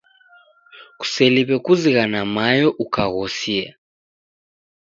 Kuseliw'e 0.99 1.57
kuzighana 1.65 2.19
mayo 2.35 2.67
ukaghosia. 2.83 3.71